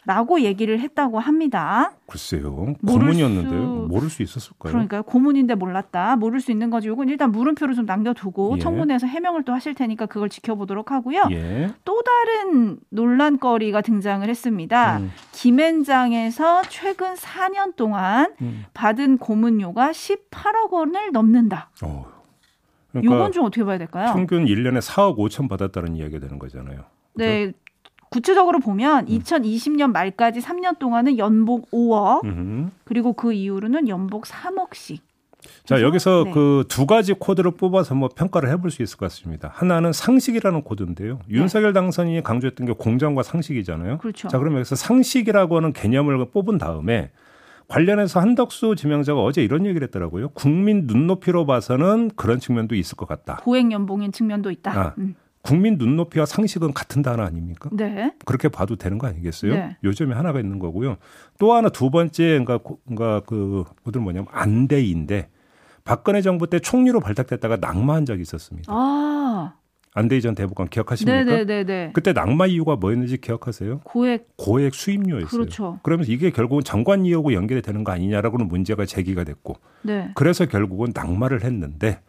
라고 0.08 0.40
얘기를 0.40 0.80
했다고 0.80 1.20
합니다. 1.20 1.92
글쎄요. 2.08 2.76
고문이었는데요. 2.88 3.88
모를 3.90 4.10
수 4.10 4.24
있었을까요? 4.24 4.72
그러니까요. 4.72 5.04
고문인데 5.04 5.56
몰랐다. 5.56 6.16
모를 6.16 6.40
수 6.40 6.50
있는 6.50 6.70
거지. 6.70 6.88
이건 6.88 7.10
일단 7.10 7.30
물음표를 7.30 7.76
좀 7.76 7.86
남겨두고 7.86 8.56
예. 8.56 8.60
청문회에서 8.62 9.06
해명을 9.06 9.44
또 9.44 9.52
하실 9.52 9.74
테니까 9.76 10.06
그걸 10.06 10.30
지켜보도록 10.30 10.92
하고요. 10.92 11.24
예. 11.32 11.74
또 11.84 12.02
다른 12.04 12.80
논란거리가 12.90 13.82
등장을 13.82 14.28
했습니다. 14.30 15.00
음. 15.00 15.12
김앤장에서 15.34 16.62
최근 16.70 17.16
4년 17.16 17.76
동안 17.76 18.34
음. 18.42 18.64
받은 18.74 19.18
고문료가 19.18 19.92
18억 19.92 20.72
원을 20.72 21.12
넘는다. 21.12 21.70
어. 21.84 22.06
그러니까 22.94 23.14
이건 23.14 23.32
좀 23.34 23.44
어떻게 23.44 23.66
봐야 23.66 23.78
될까요? 23.78 24.14
평균 24.14 24.46
1년에 24.46 24.80
4억 24.80 25.18
5천 25.18 25.50
받았다는 25.50 25.98
이야기가 25.98 26.20
되는 26.20 26.40
거잖아요. 26.40 26.86
네, 27.16 27.52
구체적으로 28.10 28.60
보면 28.60 29.08
음. 29.08 29.20
2020년 29.20 29.92
말까지 29.92 30.40
3년 30.40 30.80
동안은 30.80 31.18
연복 31.18 31.70
5억 31.72 32.24
음. 32.26 32.72
그리고 32.84 33.14
그 33.14 33.34
이후로는 33.34 33.88
연복 33.88 34.26
3억씩. 34.26 35.00
자 35.66 35.82
여기서 35.82 36.24
네. 36.26 36.32
그두 36.32 36.86
가지 36.88 37.14
코드를 37.14 37.52
뽑아서 37.52 37.96
뭐 37.96 38.10
평가를 38.10 38.50
해볼 38.50 38.72
수 38.72 38.82
있을 38.84 38.98
것 38.98 39.10
같습니다. 39.10 39.52
하나는 39.54 39.94
상식이라는 39.94 40.64
코드인데요. 40.64 41.20
네. 41.28 41.38
윤석열 41.38 41.74
당선인이 41.74 42.24
강조했던 42.24 42.68
게 42.68 42.74
공정과 42.74 43.24
상식이잖아요. 43.24 44.00
그렇죠. 44.00 44.28
자 44.28 44.40
그러면 44.40 44.60
여기서 44.60 44.76
상식이라고 44.76 45.58
하는 45.58 45.74
개념을 45.74 46.32
뽑은 46.32 46.58
다음에 46.58 47.12
관련해서 47.68 48.20
한덕수 48.20 48.76
지명자가 48.76 49.22
어제 49.22 49.44
이런 49.44 49.66
얘기를 49.66 49.86
했더라고요. 49.88 50.30
국민 50.30 50.88
눈높이로 50.88 51.46
봐서는 51.46 52.12
그런 52.16 52.40
측면도 52.40 52.76
있을 52.76 52.96
것 52.96 53.08
같다. 53.08 53.38
고액 53.44 53.72
연봉인 53.72 54.12
측면도 54.12 54.52
있다. 54.52 54.72
아, 54.72 54.94
음. 54.98 55.16
국민 55.48 55.78
눈높이와 55.78 56.26
상식은 56.26 56.74
같은 56.74 57.02
단어 57.02 57.24
아닙니까? 57.24 57.70
네. 57.72 58.12
그렇게 58.26 58.50
봐도 58.50 58.76
되는 58.76 58.98
거 58.98 59.08
아니겠어요? 59.08 59.54
네. 59.54 59.78
요점이 59.82 60.14
하나가 60.14 60.42
있는 60.42 60.60
거고요. 60.60 60.98
또 61.40 61.54
하나 61.54 61.70
두 61.70 61.90
번째, 61.90 62.44
그러니까, 62.44 62.60
그러니까 62.86 63.22
그, 63.26 63.64
뭐들 63.84 64.02
뭐냐면 64.02 64.28
안대인데 64.32 65.30
박근혜 65.86 66.22
정부 66.22 66.50
때 66.50 66.60
총리로 66.60 67.00
발탁됐다가 67.00 67.58
낙마한 67.62 68.06
적이 68.06 68.24
있었습니다. 68.24 68.74
아. 68.74 69.54
안대희 69.94 70.22
전 70.22 70.36
대법관 70.36 70.68
기억하십니까? 70.68 71.24
네네네. 71.24 71.38
네, 71.38 71.46
네, 71.46 71.64
네. 71.64 71.92
그때 71.94 72.12
낙마 72.12 72.48
이유가 72.48 72.76
뭐였는지 72.76 73.18
기억하세요? 73.18 73.80
고액 73.86 74.36
고액 74.36 74.76
수임료였어요. 74.76 75.28
그렇죠. 75.28 75.80
그러면서 75.82 76.12
이게 76.12 76.30
결국은 76.30 76.64
장관 76.66 77.06
이용과 77.06 77.32
연결이 77.32 77.62
되는 77.62 77.86
거 77.86 77.94
아니냐라고는 77.94 78.50
문제가 78.50 78.86
제기가 78.86 79.24
됐고, 79.24 79.56
네. 79.84 80.12
그래서 80.14 80.46
결국은 80.46 80.92
낙마를 80.94 81.44
했는데 81.44 82.02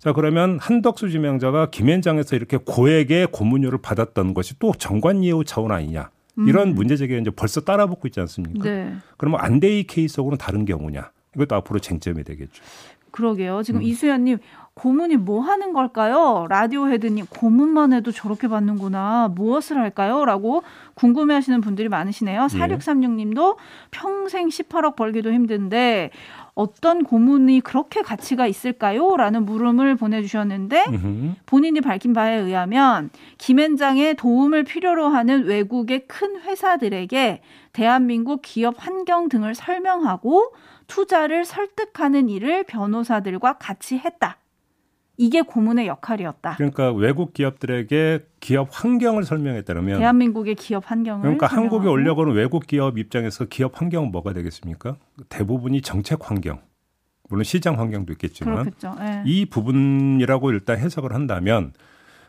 자 0.00 0.14
그러면 0.14 0.58
한덕수 0.58 1.10
지명자가 1.10 1.68
김현장에서 1.70 2.34
이렇게 2.34 2.56
고액의 2.56 3.28
고문료를 3.32 3.80
받았던 3.82 4.32
것이 4.32 4.58
또 4.58 4.72
정관예우 4.72 5.44
차원 5.44 5.72
아니냐 5.72 6.10
이런 6.46 6.68
음. 6.68 6.74
문제 6.74 6.96
제기가 6.96 7.20
이제 7.20 7.30
벌써 7.30 7.60
따라붙고 7.60 8.08
있지 8.08 8.18
않습니까? 8.20 8.64
네. 8.64 8.94
그러면 9.18 9.40
안대희 9.40 9.86
케이스하고는 9.86 10.38
다른 10.38 10.64
경우냐 10.64 11.10
이것도 11.36 11.54
앞으로 11.54 11.80
쟁점이 11.80 12.24
되겠죠. 12.24 12.62
그러게요. 13.10 13.62
지금 13.62 13.80
음. 13.80 13.82
이수연님 13.82 14.38
고문이 14.74 15.16
뭐 15.16 15.42
하는 15.42 15.74
걸까요? 15.74 16.46
라디오 16.48 16.88
헤드님, 16.88 17.26
고문만 17.26 17.92
해도 17.92 18.12
저렇게 18.12 18.48
받는구나. 18.48 19.28
무엇을 19.34 19.76
할까요? 19.76 20.24
라고 20.24 20.62
궁금해 20.94 21.34
하시는 21.34 21.60
분들이 21.60 21.88
많으시네요. 21.88 22.46
4636님도 22.46 23.56
평생 23.90 24.48
18억 24.48 24.96
벌기도 24.96 25.32
힘든데, 25.32 26.10
어떤 26.60 27.04
고문이 27.04 27.60
그렇게 27.60 28.02
가치가 28.02 28.46
있을까요? 28.46 29.16
라는 29.16 29.46
물음을 29.46 29.96
보내주셨는데, 29.96 30.84
본인이 31.46 31.80
밝힌 31.80 32.12
바에 32.12 32.36
의하면, 32.36 33.08
김앤장의 33.38 34.16
도움을 34.16 34.64
필요로 34.64 35.08
하는 35.08 35.44
외국의 35.44 36.06
큰 36.06 36.38
회사들에게 36.40 37.40
대한민국 37.72 38.42
기업 38.42 38.74
환경 38.78 39.30
등을 39.30 39.54
설명하고, 39.54 40.54
투자를 40.86 41.46
설득하는 41.46 42.28
일을 42.28 42.64
변호사들과 42.64 43.54
같이 43.54 43.96
했다. 43.96 44.36
이게 45.20 45.42
고문의 45.42 45.86
역할이었다. 45.86 46.54
그러니까 46.56 46.92
외국 46.92 47.34
기업들에게 47.34 48.24
기업 48.40 48.68
환경을 48.72 49.24
설명했다면 49.24 49.98
대한민국의 49.98 50.54
기업 50.54 50.90
환경을 50.90 51.20
그러니까 51.20 51.46
설명하고. 51.46 51.76
한국에 51.76 51.92
오려고 51.92 52.22
하는 52.22 52.34
외국 52.34 52.66
기업 52.66 52.96
입장에서 52.96 53.44
기업 53.44 53.78
환경은 53.78 54.12
뭐가 54.12 54.32
되겠습니까? 54.32 54.96
대부분이 55.28 55.82
정책 55.82 56.30
환경. 56.30 56.60
물론 57.28 57.44
시장 57.44 57.78
환경도 57.78 58.14
있겠지만. 58.14 58.72
예. 58.82 59.22
이 59.26 59.44
부분이라고 59.44 60.52
일단 60.52 60.78
해석을 60.78 61.12
한다면 61.12 61.74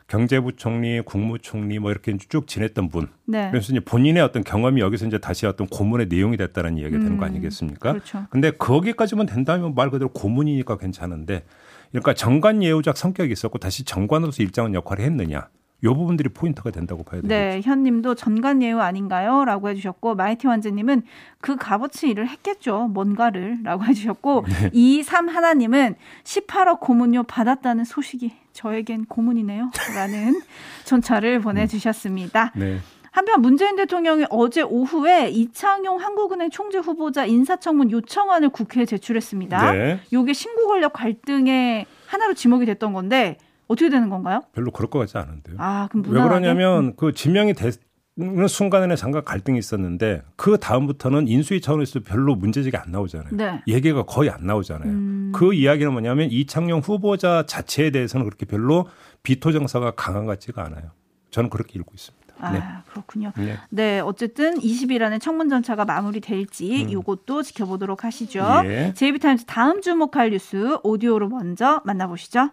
경제부총리, 0.07 1.03
국무총리 1.05 1.79
뭐 1.79 1.91
이렇게 1.91 2.17
쭉 2.17 2.45
지냈던 2.45 2.89
분. 2.89 3.07
네. 3.25 3.49
그래서 3.51 3.71
이제 3.71 3.79
본인의 3.79 4.21
어떤 4.21 4.43
경험이 4.43 4.81
여기서 4.81 5.07
이제 5.07 5.17
다시 5.17 5.45
어떤 5.45 5.67
고문의 5.67 6.07
내용이 6.09 6.35
됐다는 6.35 6.77
이야기가 6.77 6.99
되는 6.99 7.15
거 7.15 7.23
음, 7.23 7.29
아니겠습니까? 7.29 7.93
그렇죠. 7.93 8.25
근데 8.29 8.51
거기까지만 8.51 9.27
된다면 9.27 9.75
말 9.75 9.89
그대로 9.89 10.09
고문이니까 10.09 10.77
괜찮은데 10.77 11.45
그러니까 11.91 12.13
정관 12.13 12.63
예우작 12.63 12.97
성격이 12.97 13.31
있었고 13.31 13.57
다시 13.57 13.83
정관으로서 13.83 14.43
일정한 14.43 14.73
역할을 14.73 15.03
했느냐. 15.05 15.49
요 15.83 15.95
부분들이 15.95 16.29
포인트가 16.29 16.69
된다고 16.69 17.03
봐야 17.03 17.21
되겠죠. 17.21 17.27
네, 17.27 17.61
현 17.63 17.83
님도 17.83 18.15
전관 18.15 18.61
예우 18.61 18.79
아닌가요? 18.79 19.45
라고 19.45 19.67
해주셨고, 19.69 20.15
마이티 20.15 20.45
완즈님은 20.45 21.03
그 21.39 21.55
값어치 21.55 22.09
일을 22.09 22.29
했겠죠. 22.29 22.87
뭔가를. 22.87 23.59
라고 23.63 23.83
해주셨고, 23.83 24.45
네. 24.61 24.69
이삼 24.73 25.27
하나님은 25.29 25.95
18억 26.23 26.81
고문료 26.81 27.23
받았다는 27.23 27.83
소식이 27.85 28.31
저에겐 28.53 29.05
고문이네요. 29.05 29.71
라는 29.95 30.39
문자를 30.85 31.41
보내주셨습니다. 31.41 32.51
네. 32.55 32.77
한편 33.11 33.41
문재인 33.41 33.75
대통령이 33.75 34.25
어제 34.29 34.61
오후에 34.61 35.29
이창용 35.29 35.99
한국은행 35.99 36.49
총재 36.49 36.77
후보자 36.77 37.25
인사청문 37.25 37.91
요청안을 37.91 38.49
국회에 38.49 38.85
제출했습니다. 38.85 39.71
네. 39.73 39.99
요게 40.13 40.31
신구 40.33 40.67
권력 40.67 40.93
갈등의 40.93 41.85
하나로 42.07 42.33
지목이 42.33 42.65
됐던 42.65 42.93
건데 42.93 43.37
어떻게 43.67 43.89
되는 43.89 44.09
건가요? 44.09 44.43
별로 44.53 44.71
그럴 44.71 44.89
것 44.89 44.99
같지 44.99 45.17
않은데요. 45.17 45.55
아, 45.59 45.87
그럼 45.91 46.03
왜 46.05 46.09
무난하게? 46.09 46.39
그러냐면 46.39 46.95
그 46.95 47.13
지명이 47.13 47.53
되는 47.53 48.47
순간에는 48.47 48.95
잠깐 48.95 49.23
갈등이 49.25 49.59
있었는데 49.59 50.23
그 50.37 50.57
다음부터는 50.57 51.27
인수위 51.27 51.59
차원에서 51.59 52.01
별로 52.01 52.35
문제제기 52.35 52.77
안 52.77 52.91
나오잖아요. 52.91 53.35
네. 53.35 53.61
얘기가 53.67 54.03
거의 54.03 54.29
안 54.29 54.45
나오잖아요. 54.45 54.89
음. 54.89 55.31
그 55.35 55.53
이야기는 55.53 55.91
뭐냐면 55.91 56.29
이창용 56.31 56.79
후보자 56.79 57.45
자체에 57.45 57.91
대해서는 57.91 58.25
그렇게 58.25 58.45
별로 58.45 58.87
비토 59.23 59.51
정서가 59.51 59.91
강한 59.91 60.25
것 60.25 60.31
같지가 60.31 60.65
않아요. 60.65 60.91
저는 61.31 61.49
그렇게 61.49 61.79
읽고 61.79 61.93
있습니다. 61.93 62.20
아, 62.41 62.51
네. 62.51 62.61
그렇군요. 62.89 63.31
네. 63.37 63.57
네, 63.69 63.99
어쨌든 63.99 64.59
20일 64.59 65.01
안에 65.01 65.19
청문 65.19 65.49
전차가 65.49 65.85
마무리될지 65.85 66.87
이것도 66.89 67.43
지켜보도록 67.43 68.03
하시죠. 68.03 68.41
음. 68.63 68.65
예. 68.65 68.93
제이비타임즈 68.95 69.45
다음 69.45 69.81
주목할 69.81 70.31
뉴스 70.31 70.77
오디오로 70.83 71.29
먼저 71.29 71.81
만나보시죠. 71.85 72.49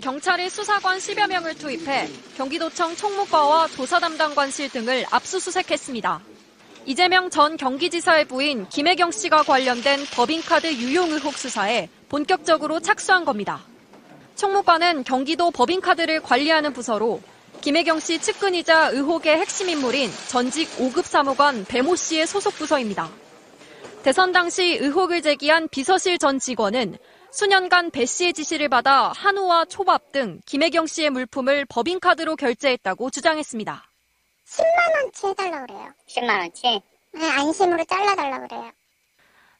경찰이 0.00 0.48
수사관 0.48 0.98
10여 0.98 1.28
명을 1.28 1.54
투입해 1.54 2.08
경기도청 2.36 2.94
총무과와 2.94 3.66
조사 3.66 3.98
담당 3.98 4.34
관실 4.34 4.70
등을 4.70 5.04
압수수색했습니다. 5.10 6.20
이재명 6.86 7.28
전 7.30 7.56
경기지사의 7.56 8.26
부인 8.26 8.68
김혜경 8.68 9.10
씨가 9.10 9.42
관련된 9.42 10.00
법인카드 10.14 10.72
유용 10.74 11.10
의혹 11.10 11.34
수사에 11.34 11.88
본격적으로 12.08 12.80
착수한 12.80 13.24
겁니다. 13.24 13.60
총무과는 14.36 15.02
경기도 15.02 15.50
법인카드를 15.50 16.22
관리하는 16.22 16.72
부서로 16.72 17.20
김혜경 17.60 17.98
씨 18.00 18.20
측근이자 18.20 18.90
의혹의 18.90 19.36
핵심 19.38 19.68
인물인 19.68 20.10
전직 20.28 20.68
5급 20.78 21.04
사무관 21.04 21.64
배모 21.64 21.96
씨의 21.96 22.26
소속 22.26 22.54
부서입니다. 22.54 23.10
대선 24.02 24.32
당시 24.32 24.78
의혹을 24.80 25.22
제기한 25.22 25.68
비서실 25.68 26.18
전 26.18 26.38
직원은 26.38 26.98
수년간 27.30 27.90
배 27.90 28.06
씨의 28.06 28.32
지시를 28.32 28.68
받아 28.68 29.12
한우와 29.14 29.66
초밥 29.66 30.12
등 30.12 30.40
김혜경 30.46 30.86
씨의 30.86 31.10
물품을 31.10 31.66
법인카드로 31.66 32.36
결제했다고 32.36 33.10
주장했습니다. 33.10 33.84
10만 34.46 35.02
원치 35.02 35.26
해달라고 35.26 35.66
그래요. 35.66 35.92
10만 36.08 36.38
원치? 36.38 36.80
네, 37.12 37.30
안심으로 37.30 37.84
잘라달라고 37.84 38.48
그래요. 38.48 38.70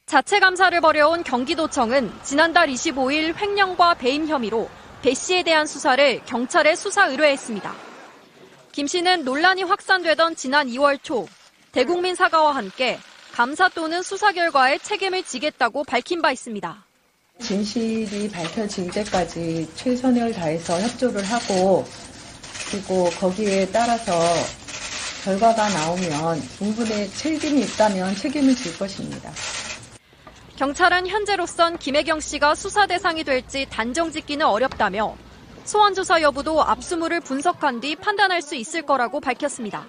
자체 0.06 0.38
감사를 0.40 0.80
벌여온 0.80 1.24
경기도청은 1.24 2.10
지난달 2.22 2.68
25일 2.68 3.36
횡령과 3.36 3.94
배임 3.94 4.26
혐의로 4.26 4.70
배 5.02 5.12
씨에 5.12 5.42
대한 5.42 5.66
수사를 5.66 6.22
경찰에 6.24 6.74
수사 6.74 7.08
의뢰했습니다. 7.08 7.87
김 8.78 8.86
씨는 8.86 9.24
논란이 9.24 9.64
확산되던 9.64 10.36
지난 10.36 10.68
2월 10.68 11.02
초 11.02 11.26
대국민 11.72 12.14
사과와 12.14 12.54
함께 12.54 12.96
감사 13.32 13.68
또는 13.68 14.04
수사 14.04 14.30
결과에 14.30 14.78
책임을 14.78 15.24
지겠다고 15.24 15.82
밝힌 15.82 16.22
바 16.22 16.30
있습니다. 16.30 16.86
진실이 17.40 18.30
밝혀질 18.30 18.88
때까지 18.92 19.68
최선을 19.74 20.32
다해서 20.32 20.80
협조를 20.80 21.24
하고 21.24 21.84
그리고 22.70 23.10
거기에 23.18 23.68
따라서 23.72 24.12
결과가 25.24 25.68
나오면 25.70 26.40
충분히 26.58 27.10
책임이 27.10 27.62
있다면 27.62 28.14
책임을 28.14 28.54
질 28.54 28.78
것입니다. 28.78 29.32
경찰은 30.54 31.08
현재로선 31.08 31.78
김혜경 31.78 32.20
씨가 32.20 32.54
수사 32.54 32.86
대상이 32.86 33.24
될지 33.24 33.66
단정 33.68 34.12
짓기는 34.12 34.46
어렵다며 34.46 35.16
소환 35.68 35.92
조사 35.92 36.22
여부도 36.22 36.62
압수물을 36.62 37.20
분석한 37.20 37.80
뒤 37.80 37.94
판단할 37.94 38.40
수 38.40 38.54
있을 38.54 38.80
거라고 38.86 39.20
밝혔습니다. 39.20 39.84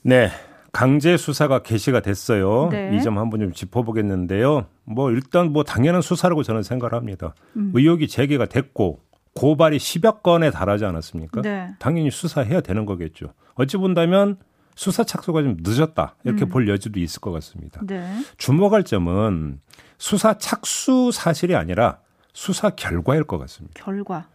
네. 0.00 0.30
강제 0.72 1.18
수사가 1.18 1.58
개시가 1.58 2.00
됐어요. 2.00 2.70
네. 2.72 2.96
이점 2.96 3.18
한번 3.18 3.40
좀 3.40 3.52
짚어보겠는데요. 3.52 4.64
뭐 4.84 5.10
일단 5.10 5.52
뭐 5.52 5.64
당연한 5.64 6.00
수사라고 6.00 6.42
저는 6.44 6.62
생각을 6.62 6.94
합니다. 6.94 7.34
음. 7.56 7.72
의혹이 7.74 8.08
제기가 8.08 8.46
됐고 8.46 9.00
고발이 9.34 9.76
10여 9.76 10.22
건에 10.22 10.50
달하지 10.50 10.86
않았습니까? 10.86 11.42
네. 11.42 11.68
당연히 11.78 12.10
수사해야 12.10 12.62
되는 12.62 12.86
거겠죠. 12.86 13.34
어찌 13.54 13.76
본다면 13.76 14.38
수사 14.74 15.04
착수가 15.04 15.42
좀 15.42 15.56
늦었다 15.60 16.14
이렇게 16.24 16.46
음. 16.46 16.48
볼 16.48 16.68
여지도 16.70 17.00
있을 17.00 17.20
것 17.20 17.32
같습니다. 17.32 17.82
네. 17.86 18.02
주목할 18.38 18.84
점은 18.84 19.60
수사 19.98 20.38
착수 20.38 21.10
사실이 21.12 21.54
아니라 21.54 21.98
수사 22.32 22.70
결과일 22.70 23.24
것 23.24 23.36
같습니다. 23.36 23.74
결과. 23.84 24.26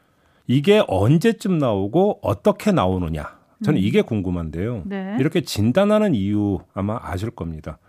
이게 0.48 0.84
언제쯤 0.88 1.58
나오고 1.58 2.20
어떻게 2.22 2.72
나오느냐. 2.72 3.40
저는 3.64 3.80
음. 3.80 3.84
이게 3.84 4.02
궁금한데요. 4.02 4.84
네. 4.86 5.16
이렇게 5.20 5.42
진단하는 5.42 6.16
이유 6.16 6.60
아마 6.74 7.00
아실 7.02 7.32
겁니다. 7.32 7.80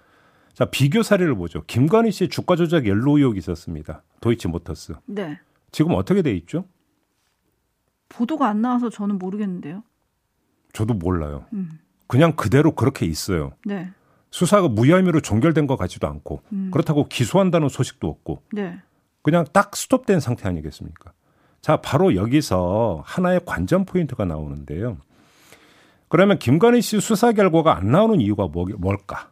자, 0.53 0.67
비교 0.67 1.03
사례를 1.03 1.35
보죠. 1.35 1.65
김건희 1.67 2.13
씨 2.13 2.29
주가 2.29 2.55
조작 2.55 2.87
연루 2.87 3.19
의혹이 3.19 3.39
있었습니다. 3.39 4.03
도이치 4.21 4.49
모터스. 4.49 4.95
네. 5.07 5.39
지금 5.73 5.95
어떻게 5.95 6.23
돼 6.23 6.33
있죠? 6.37 6.65
보도가 8.09 8.49
안 8.49 8.63
나와서 8.63 8.89
저는 8.89 9.19
모르겠는데요. 9.19 9.83
저도 10.73 10.95
몰라요. 10.95 11.47
음. 11.53 11.81
그냥 12.07 12.37
그대로 12.37 12.73
그렇게 12.73 13.07
있어요. 13.07 13.53
네. 13.65 13.91
수사가 14.31 14.69
무혐의로 14.69 15.21
종결된 15.21 15.67
것 15.67 15.77
같지도 15.77 16.07
않고 16.07 16.43
음. 16.53 16.71
그렇다고 16.73 17.09
기소한다는 17.09 17.69
소식도 17.69 18.07
없고 18.09 18.43
네. 18.53 18.81
그냥 19.23 19.45
딱 19.53 19.75
스톱된 19.75 20.21
상태 20.21 20.49
아니겠습니까? 20.49 21.13
자, 21.65 21.79
바로 21.79 22.15
여기서 22.15 23.01
하나의 23.07 23.41
관전 23.47 23.87
포인트가 23.87 24.27
나오는데요. 24.27 24.99
그러면 26.09 26.39
김건희 26.39 26.83
씨 26.83 27.01
수사 27.01 27.33
결과가 27.33 27.75
안 27.75 27.91
나오는 27.91 28.21
이유가 28.21 28.49
뭐, 28.49 28.67
뭘까? 28.77 29.31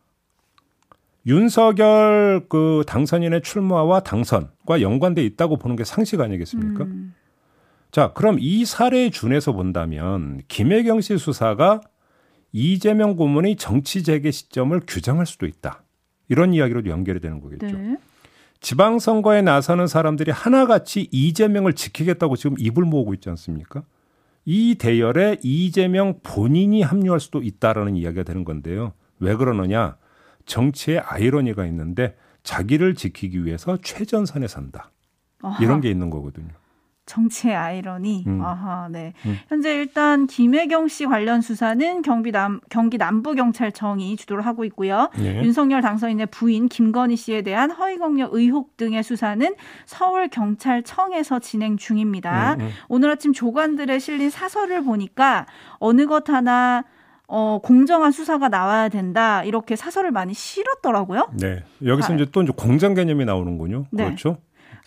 윤석열 1.27 2.47
그 2.49 2.85
당선인의 2.87 3.43
출마와 3.43 4.01
당선과 4.01 4.81
연관돼 4.81 5.23
있다고 5.23 5.59
보는 5.59 5.77
게 5.77 5.85
상식 5.85 6.23
아니겠습니까? 6.23 6.85
음. 6.85 7.15
자, 7.91 8.15
그럼 8.15 8.39
이 8.41 8.65
사례에 8.65 9.11
준해서 9.11 9.53
본다면 9.53 10.41
김혜경 10.49 11.03
씨 11.03 11.19
수사가 11.19 11.83
이재명 12.51 13.15
고문의 13.15 13.57
정치 13.57 14.03
재개 14.03 14.31
시점을 14.31 14.81
규정할 14.87 15.27
수도 15.27 15.45
있다. 15.45 15.83
이런 16.31 16.55
이야기로 16.55 16.87
연결이 16.87 17.21
되는 17.21 17.43
거겠죠. 17.43 17.77
네. 17.77 17.99
지방선거에 18.63 19.43
나서는 19.43 19.89
사람들이 19.89 20.31
하나같이 20.31 21.09
이재명을 21.11 21.75
지키겠다고 21.75 22.37
지금 22.37 22.57
입을 22.59 22.85
모으고 22.85 23.13
있지 23.15 23.29
않습니까? 23.29 23.83
이 24.45 24.77
대열에 24.77 25.39
이재명 25.43 26.21
본인이 26.23 26.83
합류할 26.83 27.21
수도 27.21 27.43
있다라는 27.43 27.97
이야기가 27.97 28.23
되는 28.23 28.45
건데요. 28.45 28.93
왜 29.19 29.35
그러느냐? 29.37 29.97
정치에 30.47 30.99
아이러니가 30.99 31.67
있는데 31.67 32.17
자기를 32.45 32.95
지키기 32.95 33.45
위해서 33.45 33.77
최전선에 33.83 34.47
산다. 34.49 34.91
어하. 35.43 35.63
이런 35.63 35.81
게 35.81 35.91
있는 35.91 36.09
거거든요. 36.11 36.51
정치의 37.07 37.55
아이러니. 37.55 38.25
음. 38.27 38.41
아하, 38.43 38.89
네. 38.91 39.13
음. 39.27 39.37
현재 39.49 39.75
일단 39.75 40.27
김혜경 40.27 40.89
씨 40.89 41.07
관련 41.07 41.41
수사는 41.41 42.03
경기 42.03 42.31
남 42.31 42.61
경기 42.71 42.97
남부 42.99 43.35
경찰청이 43.35 44.17
주도를 44.17 44.47
하고 44.47 44.65
있고요. 44.65 45.11
예. 45.19 45.43
윤석열 45.43 45.81
당선인의 45.83 46.27
부인 46.27 46.69
김건희 46.69 47.17
씨에 47.17 47.43
대한 47.43 47.71
허위 47.71 47.99
경력 47.99 48.35
의혹 48.35 48.77
등의 48.77 49.03
수사는 49.03 49.55
서울 49.85 50.29
경찰청에서 50.29 51.41
진행 51.41 51.77
중입니다. 51.77 52.55
음, 52.55 52.61
음. 52.61 52.71
오늘 52.89 53.11
아침 53.11 53.33
조간들에 53.33 53.99
실린 53.99 54.31
사설을 54.31 54.85
보니까 54.85 55.47
어느 55.79 56.07
것 56.07 56.29
하나 56.31 56.85
어, 57.27 57.59
공정한 57.63 58.13
수사가 58.13 58.49
나와야 58.51 58.91
된다. 58.91 59.43
이렇게 59.43 59.75
사설을 59.75 60.11
많이 60.11 60.35
실었더라고요. 60.35 61.31
네. 61.39 61.65
여기서 61.85 62.13
아, 62.13 62.17
이제 62.17 62.27
또 62.31 62.43
이제 62.43 62.53
공정 62.55 62.93
개념이 62.95 63.25
나오는군요. 63.25 63.87
네. 63.91 64.05
그렇죠? 64.05 64.37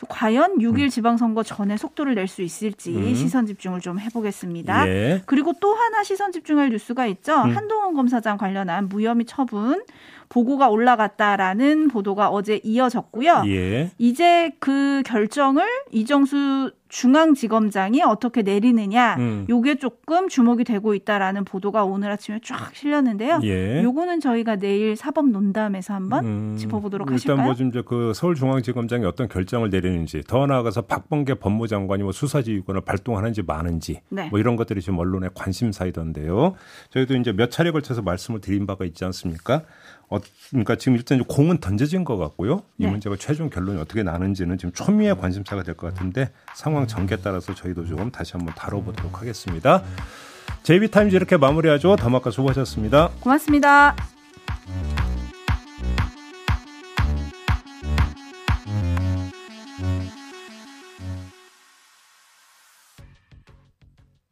과연 0.10 0.58
6일 0.60 0.84
음. 0.84 0.90
지방선거 0.90 1.44
전에 1.44 1.78
속도를 1.78 2.16
낼 2.16 2.28
수 2.28 2.42
있을지 2.42 2.96
음. 2.96 3.14
시선 3.16 3.46
집중을 3.46 3.80
좀 3.80 4.00
해보겠습니다. 4.00 4.88
예. 4.90 5.22
그리고 5.26 5.54
또 5.62 5.74
하나 5.74 6.04
시선 6.04 6.32
집중할 6.32 6.70
뉴스가 6.70 7.06
있죠. 7.08 7.34
음. 7.44 7.56
한동훈 7.56 7.94
검사장 7.94 8.38
관련한 8.38 8.90
무혐의 8.90 9.26
처분 9.26 9.84
보고가 10.30 10.70
올라갔다라는 10.70 11.88
보도가 11.90 12.30
어제 12.30 12.60
이어졌고요. 12.64 13.44
예. 13.48 13.92
이제 13.98 14.52
그 14.60 15.04
결정을 15.06 15.66
이정수 15.92 16.72
중앙지검장이 16.88 18.04
어떻게 18.04 18.42
내리느냐, 18.42 19.16
음. 19.18 19.46
요게 19.50 19.76
조금 19.80 20.30
주목이 20.30 20.64
되고 20.64 20.94
있다라는 20.94 21.44
보도가 21.44 21.84
오늘 21.84 22.10
아침에 22.12 22.40
쫙 22.42 22.74
실렸는데요. 22.74 23.40
예. 23.44 23.84
요거는 23.84 24.22
저희가 24.22 24.56
내일 24.58 24.96
사법 24.96 25.28
논담에서 25.30 25.94
한번 25.94 26.26
음. 26.26 26.56
짚어보도록 26.58 27.08
일단 27.08 27.16
하실까요? 27.16 27.36
일단 27.50 27.72
뭐좀 27.72 27.84
그 27.86 28.14
서울중앙지검장이 28.14 29.04
어떤 29.04 29.28
결정을 29.28 29.72
내리는지, 29.72 30.22
더 30.26 30.46
나아가서 30.46 30.84
박범계 30.84 31.34
법무장관이 31.36 32.04
뭐 32.04 32.12
수사지휘권을 32.14 32.82
발동하는지 32.82 33.42
마는지, 33.42 34.00
네. 34.08 34.30
뭐 34.30 34.40
이런 34.40 34.56
것들이 34.56 34.80
지금 34.80 35.00
언론의 35.00 35.32
관심사이던데요. 35.34 36.54
저희도 36.92 37.16
이제 37.18 37.34
몇 37.34 37.52
차례 37.52 37.72
걸쳐서 37.72 38.04
말씀을 38.04 38.40
드린 38.40 38.66
바가 38.66 38.86
있지 38.86 39.04
않습니까? 39.04 39.64
어, 40.10 40.20
그러니까 40.50 40.76
지금 40.76 40.96
일단 40.96 41.24
공은 41.24 41.60
던져진 41.60 42.04
것 42.04 42.18
같고요. 42.18 42.64
이 42.78 42.86
네. 42.86 42.92
문제가 42.92 43.16
최종 43.18 43.50
결론이 43.50 43.80
어떻게 43.80 44.04
나는지는 44.04 44.58
지금 44.58 44.72
초미의 44.72 45.18
관심사가 45.18 45.64
될 45.64 45.76
것 45.76 45.94
같은데 45.94 46.32
상황 46.54 46.88
전개에 46.88 47.18
따라서 47.24 47.54
저희도 47.54 47.86
좀 47.86 48.12
다시 48.12 48.34
한번 48.34 48.54
다뤄보도록 48.56 49.20
하겠습니다. 49.22 49.84
제이비타임즈 50.64 51.16
이렇게 51.16 51.38
마무리하죠. 51.38 51.96
더마카 51.96 52.32
수고하셨습니다. 52.32 53.10
고맙습니다. 53.20 53.96